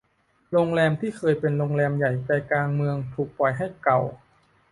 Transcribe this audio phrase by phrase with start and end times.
[0.51, 2.11] โรงแรมที่เคยเป็นโรงแรมใหญ่
[2.51, 3.99] กลางเมืองถูกปล่อยให้เก่า